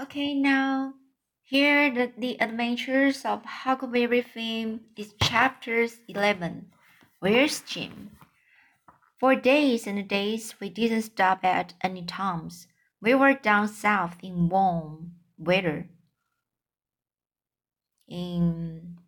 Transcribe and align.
Okay, 0.00 0.32
now 0.32 0.94
here 1.42 1.92
the, 1.92 2.12
the 2.16 2.40
adventures 2.40 3.24
of 3.24 3.44
Huckleberry 3.44 4.22
Finn 4.22 4.82
is 4.96 5.12
chapters 5.20 5.98
11. 6.06 6.66
Where's 7.18 7.58
Jim? 7.62 8.12
For 9.18 9.34
days 9.34 9.88
and 9.88 10.06
days 10.06 10.54
we 10.60 10.68
didn't 10.70 11.02
stop 11.02 11.44
at 11.44 11.74
any 11.80 12.04
Tom's. 12.04 12.68
We 13.02 13.12
were 13.16 13.34
down 13.34 13.66
south 13.66 14.18
in 14.22 14.48
warm 14.48 15.14
weather. 15.36 15.88
In 18.06 18.98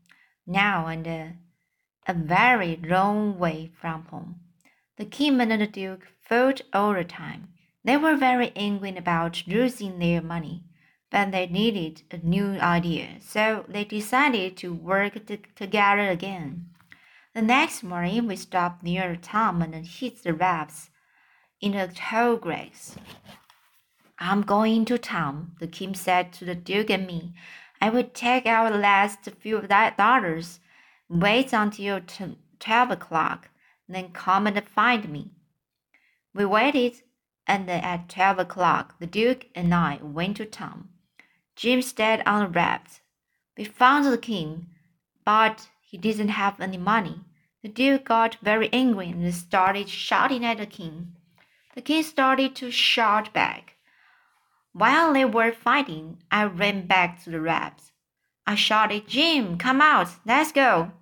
now 0.45 0.89
and 0.89 1.07
uh, 1.07 1.27
a 2.09 2.15
very 2.15 2.75
long 2.83 3.39
way 3.39 3.71
from 3.81 4.07
home. 4.07 4.41
The 4.97 5.05
king 5.05 5.41
and 5.41 5.53
the 5.53 5.69
duke 5.69 6.09
fought 6.21 6.63
all 6.73 6.95
the 6.95 7.05
time. 7.05 7.51
They 7.85 7.97
were 7.97 8.17
very 8.17 8.51
angry 8.57 8.97
about 8.97 9.45
losing 9.47 10.01
their 10.01 10.21
money 10.21 10.65
but 11.11 11.33
they 11.33 11.47
needed 11.47 12.03
a 12.11 12.19
new 12.19 12.59
idea, 12.59 13.17
so 13.21 13.65
they 13.69 13.85
decided 13.85 14.57
to 14.59 14.73
work 14.73 15.15
together 15.57 16.09
again. 16.09 16.67
The 17.35 17.43
next 17.43 17.83
morning, 17.83 18.27
we 18.27 18.37
stopped 18.37 18.83
near 18.83 19.17
Tom 19.17 19.63
and 19.63 19.75
hit 19.87 20.23
the 20.23 20.35
rabbits 20.35 20.91
in 21.61 21.73
the 21.73 21.89
tall 21.95 22.37
grass. 22.37 22.97
I'm 24.19 24.43
going 24.43 24.85
to 24.85 24.99
town, 24.99 25.53
the 25.59 25.67
king 25.67 25.95
said 25.95 26.33
to 26.35 26.45
the 26.45 26.55
Duke 26.55 26.91
and 26.91 27.07
me. 27.07 27.33
I 27.81 27.89
will 27.89 28.05
take 28.05 28.45
our 28.45 28.71
last 28.71 29.25
few 29.41 29.63
dollars, 29.63 30.61
wait 31.09 31.55
until 31.55 32.03
twelve 32.59 32.91
o'clock, 32.91 33.49
then 33.89 34.11
come 34.13 34.47
and 34.47 34.63
find 34.69 35.09
me. 35.09 35.31
We 36.35 36.45
waited, 36.45 37.03
and 37.47 37.71
at 37.71 38.11
twelve 38.11 38.39
o'clock, 38.39 38.97
the 39.01 39.07
Duke 39.07 39.47
and 39.55 39.75
I 39.75 39.99
went 40.03 40.37
to 40.37 40.45
town. 40.45 40.90
Jim 41.61 41.83
stayed 41.83 42.23
on 42.25 42.41
the 42.41 42.49
raft. 42.49 43.03
We 43.55 43.65
found 43.65 44.07
the 44.07 44.17
king, 44.17 44.69
but 45.27 45.69
he 45.83 45.99
didn't 45.99 46.29
have 46.29 46.59
any 46.59 46.79
money. 46.79 47.21
The 47.63 47.69
duke 47.69 48.07
got 48.07 48.39
very 48.41 48.73
angry 48.73 49.11
and 49.11 49.35
started 49.35 49.91
shouting 49.91 50.43
at 50.43 50.57
the 50.57 50.65
king. 50.65 51.17
The 51.75 51.83
king 51.83 52.03
started 52.03 52.57
to 52.57 52.71
shout 52.71 53.35
back. 53.35 53.77
While 54.73 55.13
they 55.13 55.27
were 55.27 55.53
fighting, 55.53 56.23
I 56.31 56.45
ran 56.45 56.87
back 56.87 57.23
to 57.25 57.31
the 57.31 57.43
raft. 57.43 57.93
I 58.47 58.55
shouted, 58.55 59.07
Jim, 59.07 59.59
come 59.59 59.83
out, 59.83 60.09
let's 60.25 60.53
go. 60.53 60.93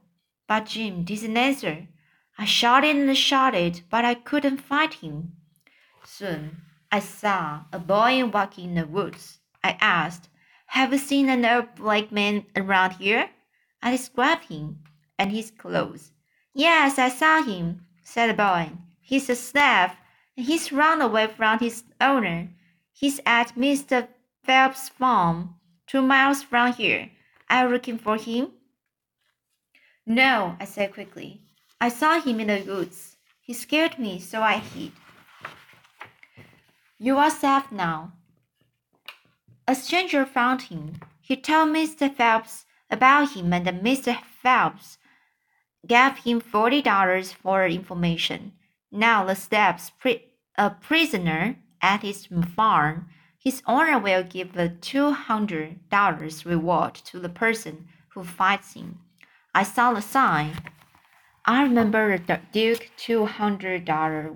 But 0.48 0.66
Jim 0.66 1.04
didn't 1.04 1.36
answer. 1.36 1.86
I 2.36 2.46
shouted 2.46 2.96
and 2.96 3.16
shouted, 3.16 3.82
but 3.88 4.04
I 4.04 4.14
couldn't 4.14 4.58
find 4.58 4.92
him. 4.92 5.34
Soon 6.02 6.62
I 6.90 6.98
saw 6.98 7.60
a 7.72 7.78
boy 7.78 8.26
walking 8.26 8.70
in 8.70 8.74
the 8.74 8.86
woods. 8.86 9.38
I 9.62 9.76
asked, 9.80 10.27
have 10.68 10.92
you 10.92 10.98
seen 10.98 11.28
another 11.28 11.68
black 11.76 12.12
man 12.12 12.44
around 12.54 12.92
here? 12.92 13.30
I 13.82 13.90
described 13.90 14.44
him 14.44 14.80
and 15.18 15.32
his 15.32 15.50
clothes. 15.50 16.12
Yes, 16.54 16.98
I 16.98 17.08
saw 17.08 17.42
him, 17.42 17.86
said 18.02 18.30
the 18.30 18.34
boy. 18.34 18.70
He's 19.00 19.30
a 19.30 19.34
slave, 19.34 19.92
and 20.36 20.46
he's 20.46 20.70
run 20.70 21.00
away 21.00 21.26
from 21.26 21.58
his 21.58 21.84
owner. 22.00 22.50
He's 22.92 23.20
at 23.24 23.54
Mr. 23.54 24.08
Phelps' 24.44 24.90
farm, 24.90 25.54
two 25.86 26.02
miles 26.02 26.42
from 26.42 26.72
here. 26.74 27.10
Are 27.48 27.66
you 27.66 27.72
looking 27.72 27.98
for 27.98 28.16
him? 28.16 28.52
No, 30.04 30.56
I 30.60 30.64
said 30.64 30.92
quickly. 30.92 31.40
I 31.80 31.88
saw 31.88 32.20
him 32.20 32.40
in 32.40 32.48
the 32.48 32.62
woods. 32.70 33.16
He 33.40 33.54
scared 33.54 33.98
me, 33.98 34.20
so 34.20 34.42
I 34.42 34.58
hid. 34.58 34.92
You 36.98 37.16
are 37.16 37.30
safe 37.30 37.72
now, 37.72 38.12
a 39.68 39.74
stranger 39.74 40.24
found 40.24 40.62
him. 40.62 40.98
He 41.20 41.36
told 41.36 41.68
Mr. 41.68 42.12
Phelps 42.12 42.64
about 42.90 43.32
him, 43.32 43.52
and 43.52 43.66
Mr. 43.66 44.18
Phelps 44.42 44.96
gave 45.86 46.16
him 46.16 46.40
forty 46.40 46.80
dollars 46.80 47.32
for 47.32 47.66
information. 47.66 48.52
Now 48.90 49.26
the 49.26 49.34
steps 49.34 49.92
a 50.56 50.70
prisoner 50.70 51.56
at 51.82 52.00
his 52.00 52.28
farm. 52.56 53.10
His 53.38 53.62
owner 53.66 53.98
will 53.98 54.22
give 54.22 54.56
a 54.56 54.70
two 54.70 55.10
hundred 55.10 55.90
dollars 55.90 56.46
reward 56.46 56.94
to 57.04 57.20
the 57.20 57.28
person 57.28 57.88
who 58.08 58.24
fights 58.24 58.72
him. 58.72 59.00
I 59.54 59.64
saw 59.64 59.92
the 59.92 60.00
sign. 60.00 60.52
I 61.44 61.62
remember 61.62 62.16
the 62.16 62.40
Duke 62.52 62.90
two 62.96 63.26
hundred 63.26 63.84
dollar 63.84 64.30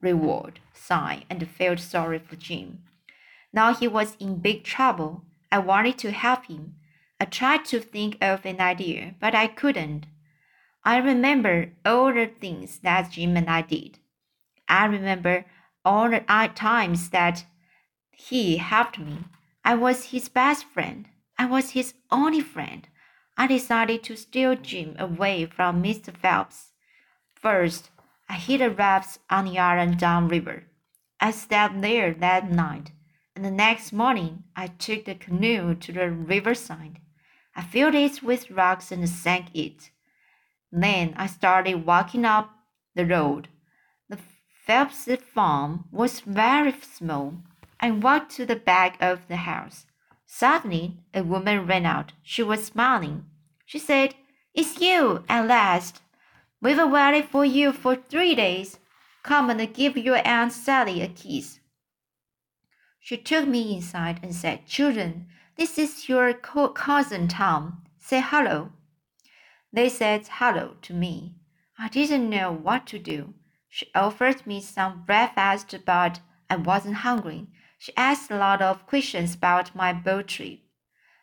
reward 0.00 0.60
sign 0.74 1.24
and 1.30 1.48
felt 1.48 1.78
sorry 1.78 2.18
for 2.18 2.34
Jim. 2.34 2.82
Now 3.56 3.72
he 3.72 3.88
was 3.88 4.18
in 4.20 4.40
big 4.40 4.64
trouble. 4.64 5.24
I 5.50 5.60
wanted 5.60 5.96
to 5.98 6.10
help 6.10 6.44
him. 6.44 6.74
I 7.18 7.24
tried 7.24 7.64
to 7.66 7.80
think 7.80 8.18
of 8.20 8.44
an 8.44 8.60
idea, 8.60 9.14
but 9.18 9.34
I 9.34 9.46
couldn't. 9.46 10.04
I 10.84 10.98
remember 10.98 11.72
all 11.82 12.12
the 12.12 12.26
things 12.26 12.80
that 12.80 13.10
Jim 13.12 13.34
and 13.34 13.48
I 13.48 13.62
did. 13.62 13.98
I 14.68 14.84
remember 14.84 15.46
all 15.86 16.10
the 16.10 16.20
times 16.54 17.08
that 17.08 17.46
he 18.12 18.58
helped 18.58 18.98
me. 18.98 19.24
I 19.64 19.74
was 19.74 20.10
his 20.10 20.28
best 20.28 20.66
friend. 20.66 21.08
I 21.38 21.46
was 21.46 21.70
his 21.70 21.94
only 22.10 22.42
friend. 22.42 22.86
I 23.38 23.46
decided 23.46 24.02
to 24.04 24.16
steal 24.16 24.54
Jim 24.56 24.96
away 24.98 25.46
from 25.46 25.82
Mr. 25.82 26.14
Phelps. 26.14 26.72
First, 27.34 27.88
I 28.28 28.34
hid 28.34 28.60
the 28.60 28.70
rafts 28.70 29.18
on 29.30 29.46
the 29.46 29.58
Iron 29.58 29.96
Down 29.96 30.28
River. 30.28 30.64
I 31.20 31.30
stayed 31.30 31.80
there 31.80 32.12
that 32.12 32.50
night 32.50 32.90
and 33.36 33.44
the 33.44 33.50
next 33.50 33.92
morning 33.92 34.44
I 34.56 34.68
took 34.68 35.04
the 35.04 35.14
canoe 35.14 35.74
to 35.74 35.92
the 35.92 36.10
riverside. 36.10 37.00
I 37.54 37.62
filled 37.62 37.94
it 37.94 38.22
with 38.22 38.50
rocks 38.50 38.90
and 38.90 39.06
sank 39.06 39.48
it. 39.54 39.90
Then 40.72 41.12
I 41.18 41.26
started 41.26 41.84
walking 41.84 42.24
up 42.24 42.50
the 42.94 43.04
road. 43.04 43.48
The 44.08 44.18
Phelps 44.64 45.06
farm 45.34 45.84
was 45.92 46.20
very 46.20 46.74
small. 46.80 47.34
I 47.78 47.90
walked 47.90 48.32
to 48.36 48.46
the 48.46 48.56
back 48.56 48.96
of 49.02 49.28
the 49.28 49.36
house. 49.36 49.84
Suddenly, 50.24 50.96
a 51.12 51.22
woman 51.22 51.66
ran 51.66 51.84
out. 51.84 52.12
She 52.22 52.42
was 52.42 52.64
smiling. 52.64 53.26
She 53.66 53.78
said, 53.78 54.14
It's 54.54 54.80
you 54.80 55.24
at 55.28 55.46
last. 55.46 56.00
We've 56.62 56.78
waited 56.90 57.26
for 57.26 57.44
you 57.44 57.72
for 57.72 57.96
three 57.96 58.34
days. 58.34 58.78
Come 59.22 59.50
and 59.50 59.74
give 59.74 59.98
your 59.98 60.26
Aunt 60.26 60.52
Sally 60.52 61.02
a 61.02 61.08
kiss. 61.08 61.60
She 63.06 63.16
took 63.16 63.46
me 63.46 63.72
inside 63.72 64.18
and 64.20 64.34
said, 64.34 64.66
Children, 64.66 65.28
this 65.54 65.78
is 65.78 66.08
your 66.08 66.32
co 66.32 66.70
cousin 66.70 67.28
Tom. 67.28 67.84
Say 68.00 68.20
hello. 68.20 68.72
They 69.72 69.88
said 69.88 70.26
hello 70.28 70.74
to 70.82 70.92
me. 70.92 71.36
I 71.78 71.88
didn't 71.88 72.28
know 72.28 72.50
what 72.50 72.84
to 72.88 72.98
do. 72.98 73.34
She 73.68 73.92
offered 73.94 74.44
me 74.44 74.60
some 74.60 75.04
breakfast, 75.04 75.72
but 75.84 76.18
I 76.50 76.56
wasn't 76.56 77.06
hungry. 77.06 77.46
She 77.78 77.96
asked 77.96 78.28
a 78.32 78.38
lot 78.38 78.60
of 78.60 78.88
questions 78.88 79.36
about 79.36 79.76
my 79.76 79.92
boat 79.92 80.26
trip. 80.26 80.58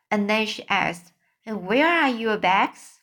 And 0.09 0.29
then 0.29 0.45
she 0.45 0.65
asked, 0.69 1.11
And 1.45 1.67
where 1.67 1.85
are 1.85 2.07
your 2.07 2.37
bags? 2.37 3.01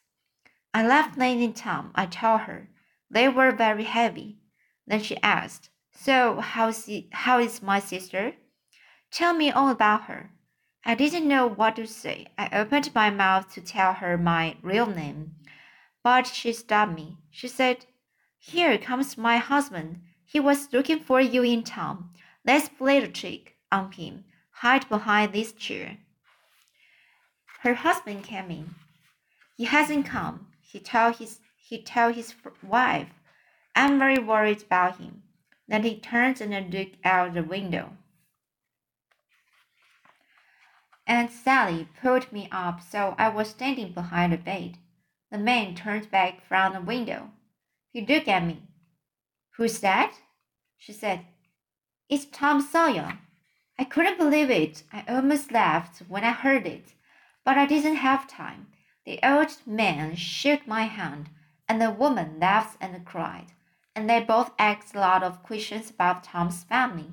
I 0.73 0.87
left 0.87 1.19
in 1.19 1.53
Tom, 1.53 1.91
I 1.95 2.07
told 2.07 2.41
her. 2.49 2.71
They 3.11 3.29
were 3.29 3.53
very 3.53 3.85
heavy. 3.85 4.39
Then 4.87 5.03
she 5.03 5.19
asked, 5.23 5.69
So 5.93 6.41
how's, 6.41 6.89
how 7.13 7.41
is 7.41 7.61
my 7.61 7.79
sister? 7.79 8.37
Tell 9.11 9.35
me 9.35 9.51
all 9.51 9.69
about 9.69 10.03
her. 10.05 10.31
I 10.85 10.95
didn't 10.95 11.27
know 11.27 11.47
what 11.49 11.77
to 11.77 11.87
say. 11.87 12.29
I 12.39 12.49
opened 12.53 12.95
my 12.95 13.11
mouth 13.11 13.53
to 13.55 13.61
tell 13.61 13.95
her 13.95 14.17
my 14.17 14.57
real 14.63 14.87
name, 14.87 15.35
but 16.03 16.27
she 16.27 16.53
stopped 16.53 16.93
me. 16.93 17.19
She 17.31 17.49
said, 17.49 17.87
Here 18.39 18.79
comes 18.79 19.19
my 19.19 19.39
husband. 19.39 20.01
He 20.25 20.39
was 20.39 20.73
looking 20.73 21.01
for 21.01 21.21
you 21.21 21.43
in 21.43 21.65
town. 21.65 22.11
Let's 22.47 22.69
play 22.69 23.01
the 23.01 23.09
trick 23.09 23.57
on 23.73 23.93
him. 23.93 24.25
Hide 24.53 24.89
behind 24.89 25.33
this 25.33 25.53
chair. 25.53 25.99
Her 27.63 27.75
husband 27.75 28.25
came 28.25 28.51
in. 28.51 28.75
He 29.57 29.65
hasn't 29.65 30.07
come. 30.07 30.47
He 30.61 30.79
told 30.81 31.17
his 31.17 31.41
he 31.57 31.83
told 31.83 32.15
his 32.15 32.35
wife. 32.63 33.09
I'm 33.75 33.99
very 33.99 34.19
worried 34.19 34.63
about 34.63 34.99
him. 34.99 35.23
Then 35.69 35.83
he 35.83 35.99
turned 35.99 36.41
and 36.41 36.73
looked 36.73 36.97
out 37.05 37.35
the 37.35 37.43
window. 37.43 37.97
Aunt 41.11 41.33
Sally 41.33 41.89
pulled 42.01 42.31
me 42.31 42.49
up 42.53 42.81
so 42.81 43.17
I 43.19 43.31
was 43.31 43.51
standing 43.51 43.91
behind 43.91 44.33
the 44.33 44.37
bed. 44.37 44.79
The 45.33 45.39
man 45.39 45.75
turned 45.75 46.09
back 46.09 46.41
from 46.41 46.73
the 46.73 46.81
window. 46.81 47.33
He 47.93 48.07
looked 48.07 48.29
at 48.29 48.45
me. 48.45 48.63
Who's 49.57 49.81
that? 49.81 50.15
She 50.79 50.93
said. 50.93 51.27
It's 52.09 52.27
Tom 52.27 52.61
Sawyer. 52.61 53.19
I 53.77 53.83
couldn't 53.83 54.19
believe 54.19 54.51
it. 54.51 54.85
I 54.93 55.03
almost 55.09 55.51
laughed 55.51 55.99
when 56.07 56.23
I 56.23 56.31
heard 56.31 56.65
it, 56.65 56.95
but 57.45 57.59
I 57.59 57.67
didn't 57.67 57.97
have 57.97 58.29
time. 58.29 58.69
The 59.05 59.19
old 59.25 59.57
man 59.67 60.15
shook 60.15 60.65
my 60.65 60.85
hand, 60.85 61.29
and 61.69 61.83
the 61.83 61.91
woman 61.91 62.39
laughed 62.39 62.77
and 62.81 63.05
cried, 63.05 63.47
and 63.97 64.09
they 64.09 64.21
both 64.21 64.53
asked 64.61 64.95
a 64.95 65.01
lot 65.01 65.25
of 65.25 65.43
questions 65.43 65.91
about 65.91 66.23
Tom's 66.23 66.63
family. 66.63 67.11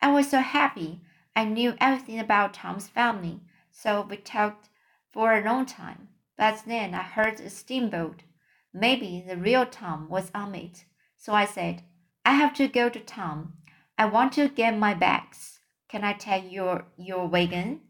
I 0.00 0.10
was 0.10 0.28
so 0.28 0.40
happy 0.40 1.02
I 1.34 1.44
knew 1.44 1.74
everything 1.80 2.18
about 2.18 2.54
Tom's 2.54 2.88
family, 2.88 3.40
so 3.70 4.02
we 4.02 4.16
talked 4.18 4.68
for 5.12 5.32
a 5.32 5.44
long 5.44 5.66
time. 5.66 6.08
But 6.36 6.62
then 6.66 6.94
I 6.94 7.02
heard 7.02 7.40
a 7.40 7.48
steamboat. 7.48 8.22
Maybe 8.74 9.24
the 9.26 9.36
real 9.36 9.66
Tom 9.66 10.08
was 10.08 10.30
on 10.34 10.54
it. 10.54 10.84
So 11.16 11.32
I 11.32 11.44
said, 11.44 11.82
I 12.24 12.34
have 12.34 12.54
to 12.54 12.68
go 12.68 12.88
to 12.88 13.00
town. 13.00 13.54
I 13.96 14.06
want 14.06 14.32
to 14.34 14.48
get 14.48 14.76
my 14.78 14.94
bags. 14.94 15.60
Can 15.88 16.04
I 16.04 16.14
take 16.14 16.50
your, 16.50 16.86
your 16.96 17.26
wagon? 17.26 17.80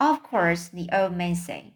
Of 0.00 0.22
course, 0.22 0.68
the 0.68 0.88
old 0.92 1.16
man 1.16 1.34
said. 1.34 1.72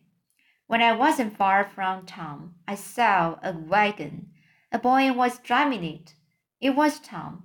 When 0.67 0.83
I 0.83 0.93
wasn't 0.93 1.37
far 1.37 1.65
from 1.65 2.07
Tom, 2.07 2.57
I 2.67 2.75
saw 2.75 3.39
a 3.43 3.53
wagon. 3.53 4.31
A 4.73 4.79
boy 4.79 5.13
was 5.13 5.39
driving 5.39 5.85
it. 5.85 6.15
It 6.61 6.71
was 6.71 6.99
Tom. 6.99 7.45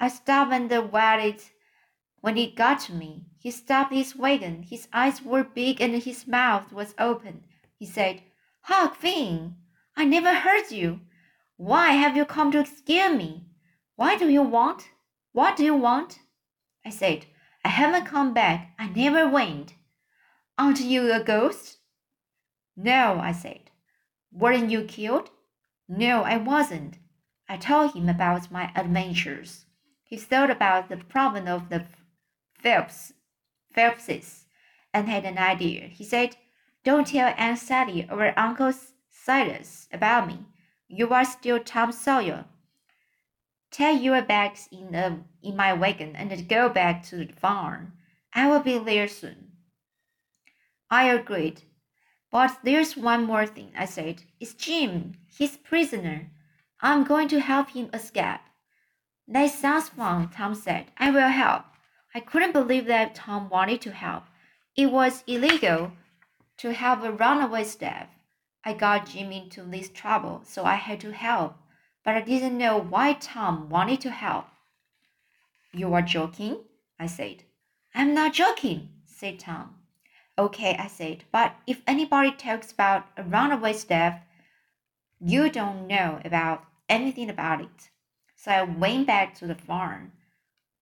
I 0.00 0.08
stopped 0.08 0.52
and 0.52 0.70
waited. 0.90 1.42
When 2.22 2.36
he 2.36 2.52
got 2.52 2.78
to 2.82 2.94
me, 2.94 3.26
he 3.40 3.50
stopped 3.50 3.92
his 3.92 4.14
wagon. 4.14 4.62
His 4.62 4.86
eyes 4.92 5.22
were 5.22 5.42
big 5.42 5.80
and 5.80 6.00
his 6.00 6.24
mouth 6.28 6.72
was 6.72 6.94
open. 6.96 7.42
He 7.76 7.84
said, 7.84 8.22
Huck 8.60 8.94
Finn, 8.94 9.56
I 9.96 10.04
never 10.04 10.32
heard 10.32 10.70
you. 10.70 11.00
Why 11.56 11.94
have 11.94 12.16
you 12.16 12.24
come 12.24 12.52
to 12.52 12.64
scare 12.64 13.12
me? 13.12 13.48
Why 13.96 14.16
do 14.16 14.28
you 14.28 14.42
want? 14.42 14.88
What 15.32 15.56
do 15.56 15.64
you 15.64 15.74
want? 15.74 16.20
I 16.86 16.90
said, 16.90 17.26
I 17.64 17.68
haven't 17.70 18.06
come 18.06 18.32
back. 18.32 18.72
I 18.78 18.86
never 18.86 19.28
went. 19.28 19.74
Aren't 20.56 20.80
you 20.80 21.12
a 21.12 21.24
ghost? 21.24 21.78
No, 22.76 23.18
I 23.18 23.32
said. 23.32 23.70
Weren't 24.30 24.70
you 24.70 24.84
killed? 24.84 25.30
No, 25.88 26.22
I 26.22 26.36
wasn't. 26.36 26.98
I 27.48 27.56
told 27.56 27.94
him 27.94 28.08
about 28.08 28.52
my 28.52 28.70
adventures. 28.76 29.66
He 30.04 30.16
thought 30.16 30.50
about 30.50 30.88
the 30.88 30.98
problem 30.98 31.48
of 31.48 31.68
the 31.68 31.84
Phelps, 32.62 33.12
Phelpses 33.74 34.44
and 34.94 35.08
had 35.08 35.24
an 35.24 35.38
idea. 35.38 35.82
He 35.88 36.04
said, 36.04 36.36
Don't 36.84 37.06
tell 37.06 37.34
Aunt 37.36 37.58
Sally 37.58 38.06
or 38.10 38.38
Uncle 38.38 38.72
Silas 39.10 39.88
about 39.92 40.26
me. 40.26 40.46
You 40.88 41.08
are 41.10 41.24
still 41.24 41.58
Tom 41.58 41.92
Sawyer. 41.92 42.44
Take 43.70 44.02
your 44.02 44.20
bags 44.20 44.68
in, 44.70 44.92
the, 44.92 45.20
in 45.42 45.56
my 45.56 45.72
wagon 45.72 46.14
and 46.14 46.48
go 46.48 46.68
back 46.68 47.02
to 47.04 47.24
the 47.24 47.32
farm. 47.32 47.94
I 48.34 48.48
will 48.48 48.60
be 48.60 48.78
there 48.78 49.08
soon. 49.08 49.52
I 50.90 51.04
agreed. 51.04 51.62
But 52.30 52.58
there's 52.64 52.96
one 52.96 53.24
more 53.24 53.46
thing, 53.46 53.72
I 53.76 53.86
said. 53.86 54.22
It's 54.40 54.54
Jim. 54.54 55.14
He's 55.26 55.56
prisoner. 55.56 56.30
I'm 56.80 57.04
going 57.04 57.28
to 57.28 57.40
help 57.40 57.70
him 57.70 57.88
escape. 57.94 58.40
That 59.28 59.50
sounds 59.50 59.88
fun, 59.90 60.28
Tom 60.28 60.54
said. 60.54 60.86
I 60.98 61.10
will 61.10 61.28
help. 61.28 61.64
I 62.14 62.20
couldn't 62.20 62.52
believe 62.52 62.86
that 62.86 63.14
Tom 63.14 63.48
wanted 63.48 63.80
to 63.82 63.92
help. 63.92 64.24
It 64.76 64.86
was 64.86 65.24
illegal 65.26 65.92
to 66.58 66.72
have 66.72 67.02
a 67.02 67.12
runaway 67.12 67.64
staff. 67.64 68.08
I 68.64 68.74
got 68.74 69.06
Jim 69.06 69.32
into 69.32 69.62
this 69.62 69.88
trouble, 69.88 70.42
so 70.44 70.64
I 70.64 70.74
had 70.74 71.00
to 71.00 71.12
help. 71.12 71.56
But 72.04 72.16
I 72.16 72.20
didn't 72.20 72.58
know 72.58 72.78
why 72.78 73.14
Tom 73.14 73.68
wanted 73.68 74.00
to 74.02 74.10
help. 74.10 74.46
You 75.72 75.94
are 75.94 76.02
joking? 76.02 76.58
I 76.98 77.06
said. 77.06 77.44
I'm 77.94 78.14
not 78.14 78.34
joking, 78.34 78.90
said 79.06 79.38
Tom. 79.38 79.76
Okay, 80.38 80.76
I 80.76 80.86
said, 80.86 81.24
but 81.30 81.54
if 81.66 81.82
anybody 81.86 82.32
talks 82.32 82.72
about 82.72 83.06
a 83.16 83.22
runaway 83.22 83.72
staff, 83.72 84.20
you 85.20 85.50
don't 85.50 85.86
know 85.86 86.20
about 86.24 86.64
anything 86.88 87.30
about 87.30 87.60
it. 87.60 87.90
So 88.36 88.50
I 88.50 88.62
went 88.62 89.06
back 89.06 89.34
to 89.36 89.46
the 89.46 89.54
farm. 89.54 90.12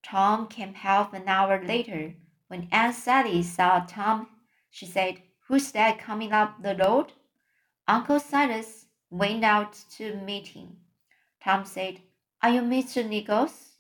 Tom 0.02 0.47
came 0.49 0.75
half 0.75 1.12
an 1.12 1.29
hour 1.29 1.62
later. 1.62 1.93
Mm-hmm. 1.93 2.19
When 2.49 2.69
Aunt 2.73 2.94
Sally 2.94 3.43
saw 3.43 3.81
Tom, 3.81 4.29
she 4.70 4.87
said, 4.87 5.23
Who's 5.47 5.70
that 5.73 5.99
coming 5.99 6.32
up 6.32 6.62
the 6.62 6.75
road? 6.75 7.12
Uncle 7.87 8.19
Silas 8.19 8.87
went 9.11 9.44
out 9.44 9.76
to 9.97 10.17
meet 10.17 10.49
him. 10.49 10.79
Tom 11.43 11.64
said, 11.64 12.00
Are 12.43 12.50
you 12.50 12.62
Mr. 12.62 13.06
Nichols? 13.08 13.76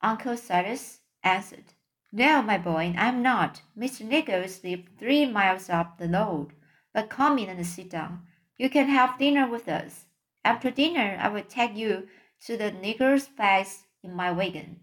Uncle 0.00 0.36
Silas 0.36 1.00
answered, 1.22 1.74
No, 2.10 2.42
my 2.42 2.58
boy, 2.58 2.94
I'm 2.96 3.22
not. 3.22 3.62
Mr. 3.76 4.06
Nichols 4.06 4.64
lives 4.64 4.88
three 4.98 5.26
miles 5.26 5.68
up 5.70 5.98
the 5.98 6.08
road. 6.08 6.52
But 6.92 7.08
come 7.08 7.38
in 7.38 7.48
and 7.48 7.66
sit 7.66 7.90
down. 7.90 8.26
You 8.56 8.68
can 8.68 8.88
have 8.88 9.18
dinner 9.18 9.48
with 9.48 9.68
us. 9.68 10.06
After 10.44 10.70
dinner, 10.70 11.18
I 11.20 11.28
will 11.28 11.44
take 11.44 11.76
you 11.76 12.08
to 12.46 12.56
the 12.56 12.72
Nichols 12.72 13.28
place 13.28 13.84
in 14.02 14.14
my 14.14 14.30
wagon. 14.30 14.80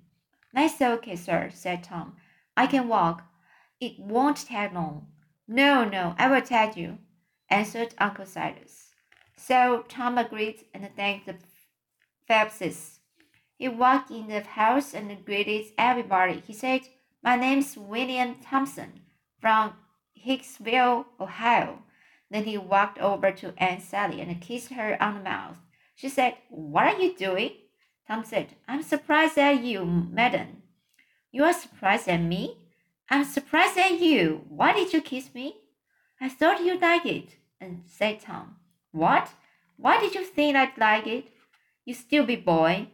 That's 0.54 0.82
okay, 0.82 1.16
sir, 1.16 1.52
said 1.54 1.84
Tom. 1.84 2.16
I 2.58 2.68
can 2.68 2.88
walk. 2.88 3.24
It 3.80 4.00
won't 4.00 4.38
take 4.38 4.74
long. 4.74 5.08
No, 5.48 5.84
no, 5.84 6.16
I 6.18 6.30
will 6.30 6.42
take 6.42 6.76
you, 6.76 6.98
answered 7.50 7.96
Uncle 7.98 8.26
Silas. 8.26 8.90
So 9.36 9.86
Tom 9.88 10.18
agreed 10.18 10.66
and 10.74 10.90
thanked 10.96 11.26
the 11.26 11.36
Phelpses. 12.30 13.00
He 13.58 13.68
walked 13.68 14.12
in 14.12 14.28
the 14.28 14.42
house 14.42 14.94
and 14.94 15.26
greeted 15.26 15.74
everybody. 15.78 16.44
He 16.46 16.54
said, 16.54 16.82
My 17.24 17.36
name's 17.36 17.76
William 17.76 18.36
Thompson 18.36 19.02
from 19.42 19.74
Hicksville, 20.26 21.06
Ohio. 21.20 21.80
Then 22.30 22.44
he 22.44 22.58
walked 22.58 23.00
over 23.00 23.32
to 23.32 23.54
Aunt 23.58 23.82
Sally 23.82 24.22
and 24.22 24.40
kissed 24.40 24.74
her 24.74 25.02
on 25.02 25.16
the 25.16 25.24
mouth. 25.24 25.58
She 25.96 26.10
said, 26.10 26.36
What 26.50 26.86
are 26.86 27.02
you 27.02 27.16
doing? 27.18 27.52
Tom 28.10 28.26
said, 28.26 28.56
I'm 28.68 28.82
surprised 28.82 29.38
at 29.38 29.64
you, 29.64 29.86
madam. 29.86 30.64
You 31.32 31.44
are 31.44 31.54
surprised 31.54 32.08
at 32.08 32.20
me? 32.20 32.58
I'm 33.08 33.24
surprised 33.24 33.78
at 33.78 34.00
you. 34.00 34.46
Why 34.50 34.74
did 34.74 34.94
you 34.94 35.02
kiss 35.02 35.30
me? 35.36 35.58
I 36.20 36.28
thought 36.28 36.66
you'd 36.66 36.82
like 36.82 37.06
it, 37.06 37.36
and 37.62 37.84
said 37.86 38.22
Tom. 38.22 38.56
What? 38.92 39.30
Why 39.78 40.00
did 40.00 40.16
you 40.16 40.26
think 40.26 40.58
I'd 40.58 40.76
like 40.76 41.06
it? 41.06 41.28
You 41.86 41.94
stupid 41.94 42.44
boy, 42.44 42.88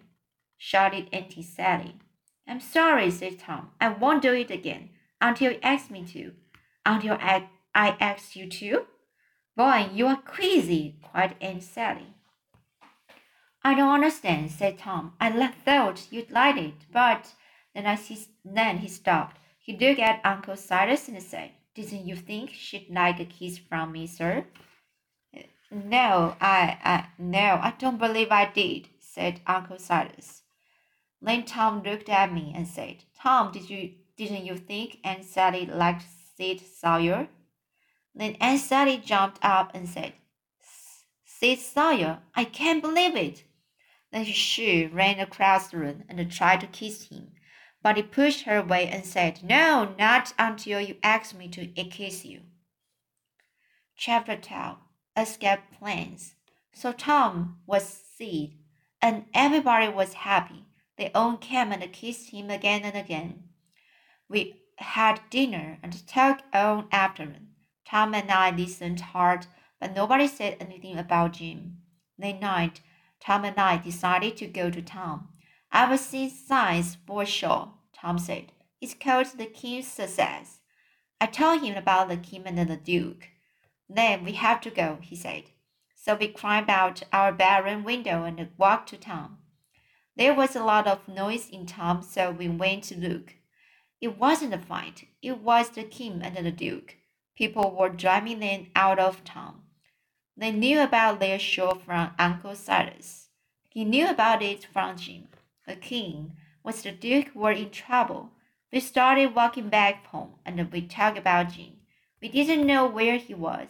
shouted 0.57 1.07
Auntie 1.13 1.43
Sally. 1.43 1.95
I'm 2.45 2.59
sorry, 2.59 3.09
said 3.09 3.39
Tom. 3.39 3.69
I 3.79 3.87
won't 3.87 4.21
do 4.21 4.33
it 4.33 4.51
again 4.51 4.89
until 5.21 5.53
you 5.53 5.59
ask 5.63 5.89
me 5.89 6.03
to. 6.07 6.33
Until 6.85 7.17
I, 7.21 7.47
I 7.73 7.95
ask 8.01 8.35
you 8.35 8.49
to? 8.49 8.85
Boy, 9.55 9.89
you 9.93 10.07
are 10.07 10.21
crazy, 10.21 10.97
cried 11.01 11.35
Aunt 11.39 11.63
Sally. 11.63 12.14
I 13.65 13.73
don't 13.73 13.95
understand, 13.95 14.51
said 14.51 14.77
Tom. 14.77 15.13
I 15.19 15.47
thought 15.65 16.05
you'd 16.11 16.29
like 16.29 16.55
it, 16.55 16.75
but 16.93 17.33
then, 17.73 17.87
I 17.87 17.95
see, 17.95 18.19
then 18.45 18.77
he 18.77 18.87
stopped. 18.87 19.37
He 19.57 19.75
looked 19.75 19.99
at 19.99 20.21
Uncle 20.23 20.55
Silas 20.55 21.07
and 21.07 21.19
said, 21.23 21.49
Didn't 21.73 22.05
you 22.05 22.15
think 22.15 22.51
she'd 22.53 22.91
like 22.91 23.19
a 23.19 23.25
kiss 23.25 23.57
from 23.57 23.91
me, 23.91 24.05
sir? 24.05 24.45
No, 25.71 26.35
I, 26.39 26.77
I, 26.83 27.07
no, 27.17 27.59
I 27.59 27.73
don't 27.79 27.97
believe 27.97 28.27
I 28.29 28.51
did, 28.53 28.89
said 28.99 29.41
Uncle 29.47 29.79
Silas. 29.79 30.43
Then 31.19 31.43
Tom 31.43 31.81
looked 31.81 32.07
at 32.07 32.31
me 32.31 32.53
and 32.55 32.67
said, 32.67 32.97
Tom, 33.19 33.51
did 33.51 33.67
you, 33.67 33.93
didn't 34.15 34.45
you 34.45 34.57
think 34.57 34.99
Aunt 35.03 35.25
Sally 35.25 35.65
liked 35.65 36.05
Sid 36.37 36.61
Sawyer? 36.61 37.29
Then 38.13 38.37
Aunt 38.39 38.59
Sally 38.59 39.01
jumped 39.03 39.39
up 39.41 39.71
and 39.73 39.89
said, 39.89 40.13
Sid 41.25 41.57
Sawyer, 41.57 42.19
I 42.35 42.43
can't 42.43 42.83
believe 42.83 43.15
it. 43.15 43.43
Then 44.15 44.23
she 44.23 44.85
ran 44.85 45.19
across 45.19 45.67
the 45.67 45.77
room 45.77 46.05
and 46.07 46.31
tried 46.31 46.61
to 46.61 46.67
kiss 46.67 47.09
him, 47.09 47.33
but 47.83 47.97
he 47.97 48.01
pushed 48.01 48.43
her 48.43 48.59
away 48.59 48.87
and 48.87 49.05
said, 49.05 49.43
No, 49.43 49.93
not 49.99 50.33
until 50.39 50.79
you 50.79 50.95
ask 51.03 51.35
me 51.35 51.49
to 51.49 51.67
kiss 51.67 52.23
you. 52.23 52.43
Chapter 53.97 54.37
12 54.37 54.77
Escape 55.17 55.59
Plans. 55.77 56.35
So 56.71 56.93
Tom 56.93 57.59
was 57.67 58.05
Sid, 58.17 58.53
and 59.01 59.25
everybody 59.33 59.89
was 59.89 60.13
happy. 60.13 60.63
They 60.95 61.11
all 61.11 61.35
came 61.35 61.73
and 61.73 61.91
kissed 61.91 62.29
him 62.29 62.49
again 62.49 62.83
and 62.83 62.95
again. 62.95 63.49
We 64.29 64.61
had 64.77 65.19
dinner 65.29 65.77
and 65.83 66.07
talked 66.07 66.43
all 66.55 66.85
afternoon. 66.89 67.49
Tom 67.85 68.15
and 68.15 68.31
I 68.31 68.51
listened 68.51 69.01
hard, 69.01 69.47
but 69.77 69.93
nobody 69.93 70.29
said 70.29 70.55
anything 70.61 70.97
about 70.97 71.33
Jim. 71.33 71.79
That 72.17 72.39
night, 72.39 72.79
Tom 73.25 73.43
and 73.43 73.57
I 73.57 73.77
decided 73.77 74.37
to 74.37 74.45
go 74.45 74.69
to 74.69 74.81
town. 74.83 75.29
I've 75.71 75.99
seen 75.99 76.29
signs 76.29 76.97
for 77.07 77.25
sure, 77.25 77.73
Tom 77.99 78.19
said. 78.19 78.51
It's 78.79 78.93
called 78.93 79.27
the 79.37 79.47
King's 79.47 79.87
Success. 79.87 80.59
I 81.19 81.25
told 81.25 81.63
him 81.63 81.75
about 81.75 82.09
the 82.09 82.17
king 82.17 82.43
and 82.45 82.57
the 82.69 82.77
duke. 82.77 83.29
Then 83.89 84.23
we 84.23 84.33
have 84.33 84.61
to 84.61 84.69
go, 84.69 84.99
he 85.01 85.15
said. 85.15 85.45
So 85.95 86.13
we 86.15 86.27
climbed 86.27 86.69
out 86.69 87.01
our 87.11 87.31
bedroom 87.31 87.83
window 87.83 88.25
and 88.25 88.47
walked 88.57 88.89
to 88.89 88.97
town. 88.97 89.37
There 90.15 90.35
was 90.35 90.55
a 90.55 90.63
lot 90.63 90.85
of 90.85 91.07
noise 91.07 91.49
in 91.49 91.65
town, 91.65 92.03
so 92.03 92.29
we 92.29 92.47
went 92.47 92.83
to 92.85 92.97
look. 92.97 93.33
It 93.99 94.19
wasn't 94.19 94.53
a 94.53 94.59
fight, 94.59 95.07
it 95.23 95.39
was 95.39 95.69
the 95.69 95.83
king 95.83 96.21
and 96.21 96.45
the 96.45 96.51
duke. 96.51 96.97
People 97.35 97.75
were 97.75 97.89
driving 97.89 98.39
them 98.39 98.67
out 98.75 98.99
of 98.99 99.23
town. 99.23 99.64
They 100.37 100.51
knew 100.51 100.81
about 100.81 101.19
their 101.19 101.39
show 101.39 101.75
from 101.75 102.11
Uncle 102.19 102.55
Silas. 102.55 103.29
He 103.69 103.85
knew 103.85 104.09
about 104.09 104.41
it 104.41 104.65
from 104.65 104.97
Jim. 104.97 105.27
The 105.65 105.75
king 105.75 106.33
was 106.63 106.81
the 106.81 106.91
duke 106.91 107.33
were 107.33 107.51
in 107.51 107.69
trouble. 107.69 108.31
We 108.71 108.79
started 108.81 109.35
walking 109.35 109.69
back 109.69 110.05
home 110.07 110.35
and 110.45 110.71
we 110.71 110.81
talked 110.81 111.17
about 111.17 111.51
Jim. 111.51 111.77
We 112.21 112.29
didn't 112.29 112.67
know 112.67 112.85
where 112.87 113.17
he 113.17 113.33
was, 113.33 113.67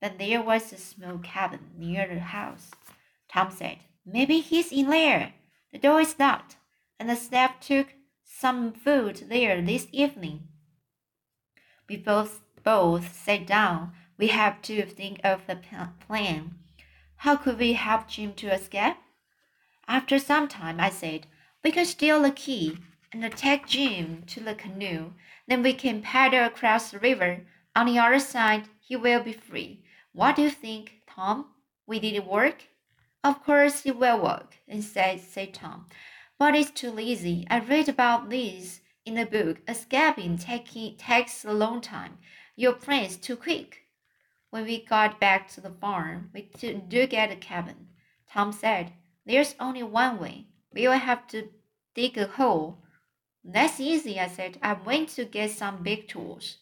but 0.00 0.18
there 0.18 0.40
was 0.42 0.72
a 0.72 0.78
small 0.78 1.18
cabin 1.18 1.72
near 1.76 2.06
the 2.06 2.20
house. 2.20 2.70
Tom 3.28 3.50
said, 3.50 3.78
Maybe 4.04 4.40
he's 4.40 4.70
in 4.72 4.88
there. 4.88 5.34
The 5.72 5.78
door 5.78 6.00
is 6.00 6.18
locked, 6.18 6.56
and 6.98 7.10
the 7.10 7.16
staff 7.16 7.58
took 7.60 7.88
some 8.24 8.72
food 8.72 9.24
there 9.28 9.60
this 9.60 9.88
evening. 9.90 10.48
We 11.88 11.96
both 11.96 12.40
both 12.62 13.14
sat 13.16 13.46
down. 13.46 13.92
We 14.18 14.28
have 14.28 14.62
to 14.62 14.86
think 14.86 15.20
of 15.22 15.46
the 15.46 15.58
plan. 16.06 16.54
How 17.16 17.36
could 17.36 17.58
we 17.58 17.74
help 17.74 18.08
Jim 18.08 18.32
to 18.34 18.52
escape? 18.52 18.96
After 19.88 20.18
some 20.18 20.48
time, 20.48 20.80
I 20.80 20.90
said, 20.90 21.26
We 21.62 21.70
can 21.70 21.84
steal 21.84 22.22
the 22.22 22.30
key 22.30 22.78
and 23.12 23.36
take 23.36 23.66
Jim 23.66 24.24
to 24.26 24.40
the 24.40 24.54
canoe. 24.54 25.12
Then 25.46 25.62
we 25.62 25.74
can 25.74 26.02
paddle 26.02 26.44
across 26.44 26.90
the 26.90 26.98
river. 26.98 27.46
On 27.74 27.86
the 27.86 27.98
other 27.98 28.18
side, 28.18 28.64
he 28.80 28.96
will 28.96 29.22
be 29.22 29.32
free. 29.32 29.84
What 30.12 30.36
do 30.36 30.42
you 30.42 30.50
think, 30.50 31.02
Tom? 31.06 31.46
Will 31.86 32.02
it 32.02 32.24
work? 32.26 32.64
Of 33.22 33.44
course 33.44 33.84
it 33.84 33.96
will 33.96 34.22
work, 34.22 34.56
said, 34.80 35.20
said 35.20 35.54
Tom. 35.54 35.86
But 36.38 36.54
it's 36.54 36.70
too 36.70 36.90
lazy. 36.90 37.46
I 37.50 37.60
read 37.60 37.88
about 37.88 38.30
this 38.30 38.80
in 39.04 39.14
the 39.14 39.26
book. 39.26 39.58
Escaping 39.68 40.38
taking, 40.38 40.96
takes 40.96 41.44
a 41.44 41.52
long 41.52 41.80
time. 41.80 42.18
Your 42.56 42.72
plan's 42.72 43.16
too 43.16 43.36
quick. 43.36 43.85
When 44.56 44.64
we 44.64 44.82
got 44.82 45.20
back 45.20 45.48
to 45.48 45.60
the 45.60 45.68
farm, 45.68 46.30
we 46.32 46.48
do 46.88 47.06
get 47.06 47.30
a 47.30 47.36
cabin. 47.36 47.88
Tom 48.32 48.52
said, 48.52 48.94
There's 49.26 49.54
only 49.60 49.82
one 49.82 50.18
way. 50.18 50.46
We 50.72 50.88
will 50.88 50.96
have 50.96 51.26
to 51.26 51.50
dig 51.94 52.16
a 52.16 52.26
hole. 52.26 52.78
That's 53.44 53.78
easy, 53.78 54.18
I 54.18 54.28
said. 54.28 54.58
I 54.62 54.72
went 54.72 55.10
to 55.10 55.26
get 55.26 55.50
some 55.50 55.82
big 55.82 56.08
tools. 56.08 56.56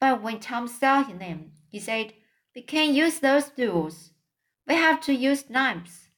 But 0.00 0.22
when 0.22 0.40
Tom 0.40 0.68
saw 0.68 1.02
them, 1.02 1.52
he 1.68 1.78
said, 1.78 2.14
We 2.54 2.62
can't 2.62 2.94
use 2.94 3.18
those 3.18 3.50
tools. 3.50 4.12
We 4.66 4.76
have 4.76 5.02
to 5.02 5.12
use 5.12 5.50
knives. 5.50 6.08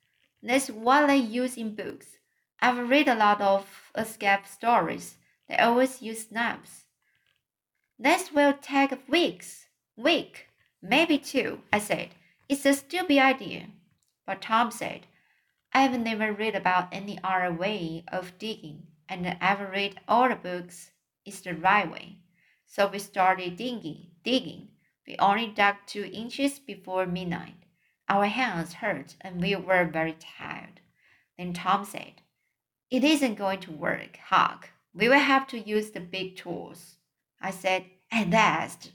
That's 0.41 0.69
what 0.69 1.09
they 1.09 1.17
use 1.17 1.57
in 1.57 1.75
books. 1.75 2.19
I've 2.61 2.89
read 2.89 3.09
a 3.09 3.17
lot 3.17 3.41
of 3.41 3.91
escape 3.97 4.47
stories. 4.47 5.17
They 5.49 5.57
always 5.57 6.03
use 6.03 6.31
knives. 6.31 6.85
This 7.99 8.31
will 8.33 8.53
take 8.53 9.09
weeks. 9.09 9.67
Week, 9.97 10.47
maybe 10.83 11.19
two, 11.19 11.61
I 11.73 11.79
said. 11.79 12.11
It's 12.49 12.67
a 12.67 12.73
stupid 12.73 13.19
idea. 13.19 13.67
But 14.27 14.43
Tom 14.43 14.71
said, 14.71 15.07
I've 15.73 15.99
never 15.99 16.33
read 16.33 16.55
about 16.55 16.89
any 16.93 17.19
other 17.23 17.53
way 17.53 18.05
of 18.09 18.39
digging, 18.39 18.89
and 19.09 19.37
I've 19.41 19.61
read 19.61 20.01
all 20.09 20.29
the 20.29 20.35
books. 20.35 20.91
It's 21.25 21.41
the 21.41 21.55
right 21.55 21.91
way. 21.91 22.17
So 22.67 22.87
we 22.87 22.99
started 22.99 23.57
digging, 23.57 24.13
digging. 24.25 24.69
We 25.07 25.17
only 25.19 25.49
dug 25.49 25.77
two 25.87 26.09
inches 26.13 26.59
before 26.59 27.07
midnight. 27.07 27.57
Our 28.09 28.27
hands 28.27 28.75
hurt 28.75 29.17
and 29.21 29.41
we 29.41 29.55
were 29.57 29.85
very 29.85 30.17
tired. 30.19 30.81
Then 31.39 31.53
Tom 31.53 31.85
said, 31.85 32.23
It 32.91 33.05
isn't 33.05 33.37
going 33.37 33.61
to 33.61 33.73
work, 33.73 34.17
Huck. 34.17 34.71
We 34.95 35.09
will 35.09 35.19
have 35.19 35.47
to 35.49 35.59
use 35.59 35.91
the 35.91 36.01
big 36.01 36.37
tools. 36.37 36.97
I 37.41 37.51
said, 37.51 37.87
At 38.11 38.31
last. 38.31 38.93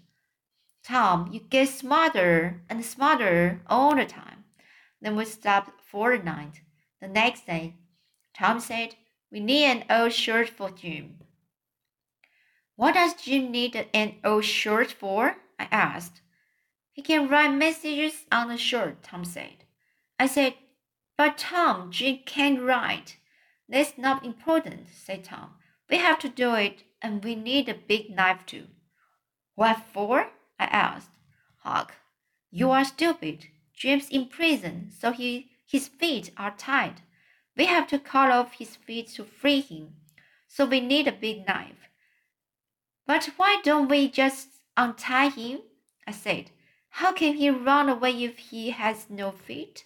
Tom, 0.86 1.32
you 1.32 1.40
get 1.40 1.68
smarter 1.70 2.62
and 2.70 2.86
smarter 2.86 3.60
all 3.66 3.96
the 3.96 4.06
time. 4.06 4.44
Then 5.02 5.16
we 5.16 5.26
stopped 5.26 5.82
for 5.82 6.16
the 6.16 6.24
night. 6.24 6.62
The 7.02 7.08
next 7.08 7.48
day, 7.48 7.74
Tom 8.38 8.60
said, 8.60 8.96
We 9.32 9.40
need 9.40 9.66
an 9.66 9.84
old 9.90 10.14
shirt 10.14 10.48
for 10.48 10.70
Jim. 10.70 11.18
What 12.76 12.94
does 12.94 13.16
Jim 13.16 13.50
need 13.50 13.88
an 13.96 14.16
old 14.24 14.46
shirt 14.46 14.92
for? 14.92 15.38
I 15.58 15.68
asked. 15.72 16.22
He 16.92 17.02
can 17.02 17.30
write 17.30 17.56
messages 17.56 18.26
on 18.32 18.50
the 18.50 18.58
shirt, 18.58 19.02
Tom 19.02 19.26
said. 19.26 19.64
I 20.20 20.28
said, 20.28 20.54
But 21.18 21.40
Tom, 21.40 21.92
Jim 21.92 22.20
can't 22.28 22.62
write. 22.62 23.18
That's 23.68 23.98
not 23.98 24.24
important, 24.24 24.90
said 24.94 25.24
Tom. 25.24 25.56
We 25.90 25.98
have 25.98 26.20
to 26.20 26.30
do 26.30 26.54
it, 26.54 26.84
and 27.02 27.24
we 27.24 27.34
need 27.34 27.70
a 27.70 27.74
big 27.74 28.16
knife 28.16 28.46
too. 28.46 28.68
What 29.56 29.82
for? 29.92 30.30
I 30.60 30.66
asked. 30.66 31.12
Huck, 31.60 31.94
you 32.52 32.72
are 32.72 32.86
stupid. 32.86 33.48
Jim's 33.74 34.10
in 34.10 34.28
prison, 34.28 34.92
so 34.98 35.12
he, 35.12 35.50
his 35.68 35.88
feet 35.88 36.32
are 36.38 36.56
tied. 36.58 37.02
We 37.58 37.66
have 37.66 37.88
to 37.88 38.00
cut 38.00 38.32
off 38.32 38.54
his 38.54 38.76
feet 38.76 39.10
to 39.16 39.24
free 39.24 39.62
him, 39.62 39.96
so 40.48 40.66
we 40.66 40.80
need 40.80 41.08
a 41.08 41.12
big 41.12 41.46
knife. 41.48 41.90
But 43.06 43.32
why 43.38 43.60
don't 43.64 43.90
we 43.90 44.10
just 44.10 44.48
untie 44.78 45.30
him? 45.30 45.60
I 46.08 46.12
said. 46.12 46.52
How 46.90 47.12
can 47.12 47.36
he 47.36 47.50
run 47.50 47.90
away 47.90 48.24
if 48.24 48.38
he 48.38 48.70
has 48.70 49.10
no 49.10 49.32
feet? 49.32 49.84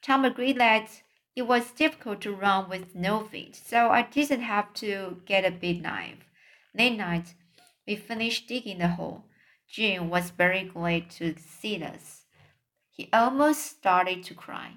Tom 0.00 0.24
agreed 0.24 0.58
that 0.58 1.02
it 1.34 1.42
was 1.42 1.72
difficult 1.72 2.22
to 2.22 2.32
run 2.32 2.70
with 2.70 2.94
no 2.94 3.20
feet, 3.20 3.54
so 3.54 3.90
I 3.90 4.02
didn't 4.02 4.40
have 4.40 4.72
to 4.74 5.20
get 5.26 5.44
a 5.44 5.50
big 5.50 5.82
knife. 5.82 6.24
That 6.74 6.92
night, 6.92 7.34
we 7.86 7.96
finished 7.96 8.48
digging 8.48 8.78
the 8.78 8.88
hole. 8.88 9.24
Jim 9.68 10.10
was 10.10 10.30
very 10.30 10.64
glad 10.64 11.10
to 11.10 11.34
see 11.38 11.82
us. 11.82 12.22
He 12.90 13.08
almost 13.12 13.62
started 13.62 14.22
to 14.24 14.34
cry. 14.34 14.72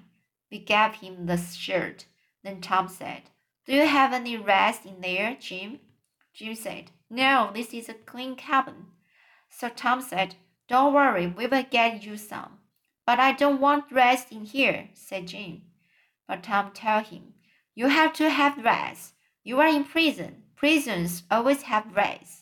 We 0.50 0.58
gave 0.58 0.94
him 0.96 1.26
the 1.26 1.36
shirt. 1.36 2.06
Then 2.42 2.60
Tom 2.60 2.88
said, 2.88 3.22
Do 3.66 3.74
you 3.74 3.86
have 3.86 4.12
any 4.12 4.36
rats 4.36 4.84
in 4.84 5.00
there, 5.00 5.36
Jim? 5.40 5.80
Jim 6.34 6.54
said, 6.54 6.90
No, 7.08 7.50
this 7.54 7.72
is 7.72 7.88
a 7.88 7.94
clean 7.94 8.36
cabin. 8.36 8.86
So 9.48 9.68
Tom 9.68 10.00
said, 10.02 10.36
don't 10.70 10.94
worry, 10.94 11.26
we 11.26 11.48
will 11.48 11.64
get 11.68 12.04
you 12.04 12.16
some. 12.16 12.60
But 13.04 13.18
I 13.18 13.32
don't 13.32 13.60
want 13.60 13.90
rats 13.90 14.30
in 14.30 14.44
here, 14.44 14.88
said 14.94 15.26
Jim. 15.26 15.62
But 16.28 16.44
Tom 16.44 16.70
told 16.70 17.06
him, 17.06 17.34
You 17.74 17.88
have 17.88 18.12
to 18.14 18.30
have 18.30 18.64
rats. 18.64 19.14
You 19.42 19.58
are 19.58 19.66
in 19.66 19.82
prison. 19.82 20.44
Prisons 20.54 21.24
always 21.28 21.62
have 21.62 21.96
rats. 21.96 22.39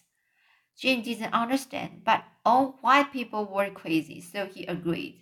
Jim 0.79 1.03
didn't 1.03 1.35
understand, 1.35 2.03
but 2.05 2.23
all 2.45 2.79
white 2.83 3.13
people 3.13 3.45
were 3.45 3.69
crazy, 3.69 4.21
so 4.21 4.47
he 4.47 4.65
agreed. 4.67 5.21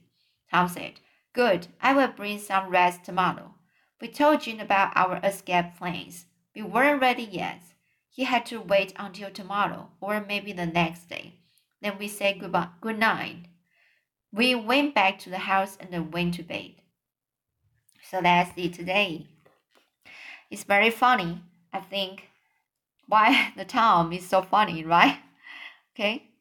Tom 0.51 0.69
said, 0.69 1.01
Good, 1.33 1.69
I 1.81 1.95
will 1.95 2.09
bring 2.09 2.39
some 2.39 2.69
rats 2.69 2.99
tomorrow. 2.99 3.55
We 3.99 4.09
told 4.09 4.43
Jim 4.43 4.61
about 4.61 4.93
our 4.95 5.19
escape 5.25 5.77
plans. 5.79 6.27
We 6.55 6.63
weren't 6.63 7.01
ready 7.01 7.23
yet. 7.23 7.63
He 8.11 8.25
had 8.25 8.45
to 8.47 8.61
wait 8.61 8.93
until 8.97 9.31
tomorrow, 9.31 9.91
or 10.01 10.25
maybe 10.27 10.53
the 10.53 10.67
next 10.67 11.09
day. 11.09 11.41
Then 11.81 11.97
we 11.99 12.09
said 12.09 12.39
goodbye, 12.41 12.69
good 12.83 12.99
night. 12.99 13.47
We 14.33 14.55
went 14.55 14.95
back 14.95 15.19
to 15.21 15.31
the 15.31 15.39
house 15.39 15.79
and 15.81 16.13
went 16.13 16.35
to 16.35 16.43
bed. 16.43 16.75
So 18.03 18.21
that's 18.21 18.53
it 18.57 18.75
today. 18.75 19.27
It's 20.51 20.65
very 20.65 20.91
funny. 20.91 21.43
I 21.73 21.81
think 21.81 22.29
why 23.09 23.53
the 23.57 23.65
Tom 23.65 24.13
is 24.13 24.29
so 24.29 24.43
funny, 24.43 24.85
right? 24.85 25.19
Okay. 25.97 26.36